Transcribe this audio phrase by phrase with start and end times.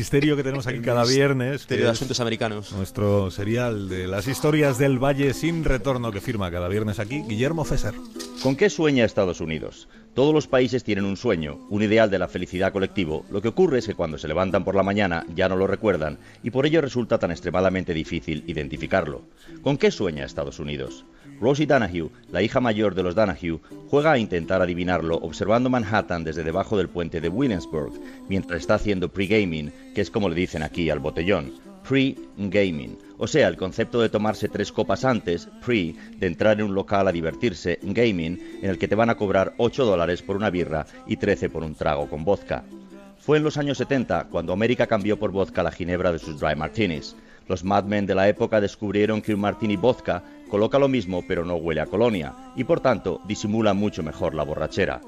[0.00, 1.52] misterio que tenemos aquí cada viernes.
[1.60, 2.72] Misterio de asuntos americanos.
[2.72, 7.66] Nuestro serial de las historias del Valle sin retorno que firma cada viernes aquí Guillermo
[7.66, 7.92] Fesser.
[8.42, 9.88] ¿Con qué sueña Estados Unidos?
[10.14, 13.24] Todos los países tienen un sueño, un ideal de la felicidad colectivo.
[13.30, 16.18] Lo que ocurre es que cuando se levantan por la mañana ya no lo recuerdan
[16.42, 19.22] y por ello resulta tan extremadamente difícil identificarlo.
[19.62, 21.04] ¿Con qué sueña Estados Unidos?
[21.40, 26.42] Rosie Donahue, la hija mayor de los Donahue, juega a intentar adivinarlo observando Manhattan desde
[26.42, 27.92] debajo del puente de Williamsburg,
[28.28, 31.69] mientras está haciendo pre-gaming, que es como le dicen aquí al botellón.
[31.90, 36.74] Pre-gaming, o sea, el concepto de tomarse tres copas antes, pre, de entrar en un
[36.76, 40.50] local a divertirse, gaming, en el que te van a cobrar 8 dólares por una
[40.50, 42.62] birra y 13 por un trago con vodka.
[43.18, 46.54] Fue en los años 70 cuando América cambió por vodka la ginebra de sus dry
[46.54, 47.16] martinis.
[47.48, 51.56] Los madmen de la época descubrieron que un martini vodka coloca lo mismo pero no
[51.56, 55.00] huele a colonia y por tanto disimula mucho mejor la borrachera.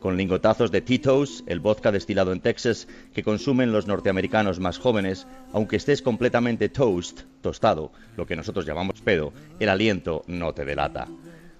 [0.00, 5.26] Con lingotazos de Tito's, el vodka destilado en Texas que consumen los norteamericanos más jóvenes,
[5.52, 11.08] aunque estés completamente toast, tostado, lo que nosotros llamamos pedo, el aliento no te delata.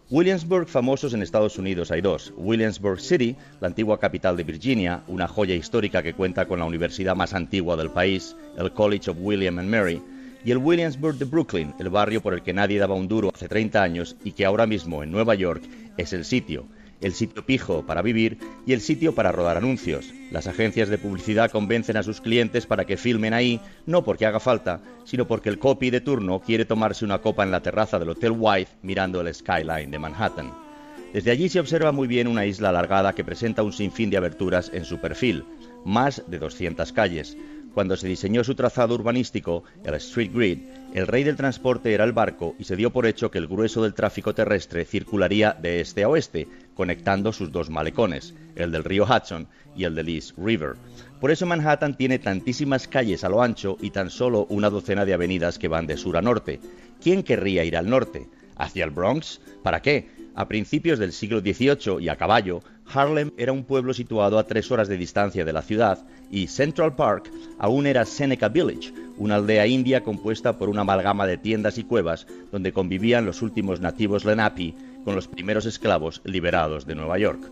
[0.08, 2.32] Williamsburg famosos en Estados Unidos hay dos.
[2.36, 7.16] Williamsburg City, la antigua capital de Virginia, una joya histórica que cuenta con la universidad
[7.16, 10.00] más antigua del país, el College of William and Mary,
[10.44, 13.48] y el Williamsburg de Brooklyn, el barrio por el que nadie daba un duro hace
[13.48, 15.64] 30 años y que ahora mismo en Nueva York
[15.96, 16.68] es el sitio,
[17.00, 20.12] el sitio pijo para vivir y el sitio para rodar anuncios.
[20.30, 24.40] Las agencias de publicidad convencen a sus clientes para que filmen ahí, no porque haga
[24.40, 28.10] falta, sino porque el copy de turno quiere tomarse una copa en la terraza del
[28.10, 30.66] Hotel White mirando el skyline de Manhattan.
[31.12, 34.70] Desde allí se observa muy bien una isla alargada que presenta un sinfín de aberturas
[34.74, 35.44] en su perfil,
[35.84, 37.36] más de 200 calles,
[37.76, 40.60] cuando se diseñó su trazado urbanístico, el Street Grid,
[40.94, 43.82] el rey del transporte era el barco y se dio por hecho que el grueso
[43.82, 49.04] del tráfico terrestre circularía de este a oeste, conectando sus dos malecones, el del río
[49.04, 50.76] Hudson y el del East River.
[51.20, 55.12] Por eso Manhattan tiene tantísimas calles a lo ancho y tan solo una docena de
[55.12, 56.60] avenidas que van de sur a norte.
[57.02, 58.26] ¿Quién querría ir al norte?
[58.56, 59.38] ¿Hacia el Bronx?
[59.62, 60.08] ¿Para qué?
[60.34, 64.70] A principios del siglo XVIII y a caballo, Harlem era un pueblo situado a tres
[64.70, 65.98] horas de distancia de la ciudad
[66.30, 71.38] y Central Park aún era Seneca Village, una aldea india compuesta por una amalgama de
[71.38, 76.94] tiendas y cuevas donde convivían los últimos nativos Lenape con los primeros esclavos liberados de
[76.94, 77.50] Nueva York.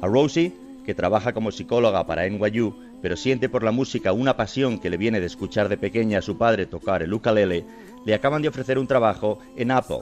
[0.00, 0.52] A Rosie,
[0.84, 4.96] que trabaja como psicóloga para NYU, pero siente por la música una pasión que le
[4.96, 7.64] viene de escuchar de pequeña a su padre tocar el ukulele,
[8.04, 10.00] le acaban de ofrecer un trabajo en Apple,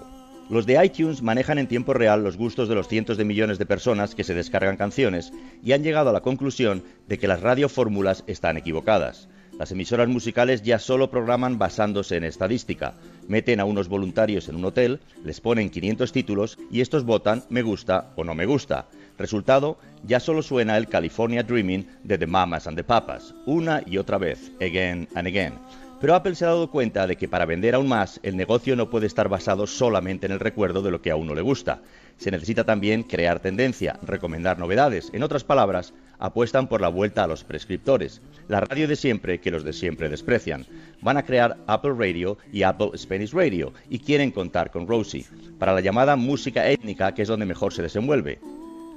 [0.48, 3.66] los de iTunes manejan en tiempo real los gustos de los cientos de millones de
[3.66, 8.22] personas que se descargan canciones y han llegado a la conclusión de que las radiofórmulas
[8.26, 9.28] están equivocadas.
[9.58, 12.94] Las emisoras musicales ya solo programan basándose en estadística.
[13.26, 17.62] Meten a unos voluntarios en un hotel, les ponen 500 títulos y estos votan me
[17.62, 18.86] gusta o no me gusta.
[19.18, 23.96] Resultado, ya solo suena el California Dreaming de The Mamas and the Papas, una y
[23.96, 25.54] otra vez, again and again.
[25.98, 28.90] Pero Apple se ha dado cuenta de que para vender aún más, el negocio no
[28.90, 31.80] puede estar basado solamente en el recuerdo de lo que a uno le gusta.
[32.18, 35.10] Se necesita también crear tendencia, recomendar novedades.
[35.14, 39.50] En otras palabras, apuestan por la vuelta a los prescriptores, la radio de siempre que
[39.50, 40.66] los de siempre desprecian.
[41.00, 45.26] Van a crear Apple Radio y Apple Spanish Radio y quieren contar con Rosie
[45.58, 48.38] para la llamada música étnica que es donde mejor se desenvuelve.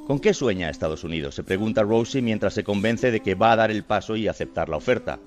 [0.05, 1.35] ¿Con qué sueña Estados Unidos?
[1.35, 4.67] se pregunta Rosie mientras se convence de que va a dar el paso y aceptar
[4.67, 5.19] la oferta.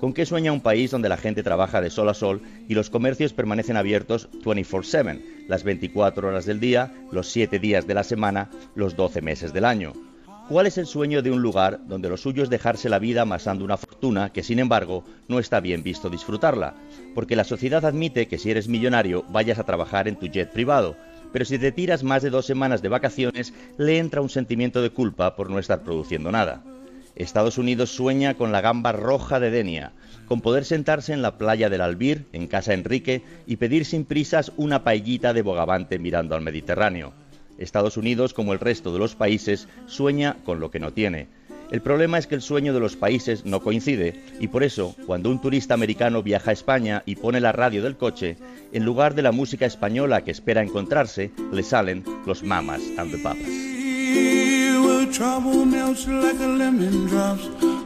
[0.00, 2.90] ¿Con qué sueña un país donde la gente trabaja de sol a sol y los
[2.90, 8.50] comercios permanecen abiertos 24/7, las 24 horas del día, los 7 días de la semana,
[8.74, 9.94] los 12 meses del año?
[10.50, 13.64] ¿Cuál es el sueño de un lugar donde lo suyo es dejarse la vida amasando
[13.64, 16.74] una fortuna que, sin embargo, no está bien visto disfrutarla?
[17.14, 20.94] Porque la sociedad admite que si eres millonario vayas a trabajar en tu jet privado,
[21.32, 24.90] pero si te tiras más de dos semanas de vacaciones le entra un sentimiento de
[24.90, 26.62] culpa por no estar produciendo nada.
[27.16, 29.92] Estados Unidos sueña con la gamba roja de Denia,
[30.26, 34.52] con poder sentarse en la playa del Albir, en casa Enrique, y pedir sin prisas
[34.56, 37.14] una paellita de bogavante mirando al Mediterráneo.
[37.58, 41.28] Estados Unidos, como el resto de los países, sueña con lo que no tiene.
[41.70, 45.30] El problema es que el sueño de los países no coincide y por eso, cuando
[45.30, 48.36] un turista americano viaja a España y pone la radio del coche,
[48.72, 53.18] en lugar de la música española que espera encontrarse, le salen los mamas and the
[53.18, 53.65] papas.
[55.12, 57.66] Trouble melts like a lemon drops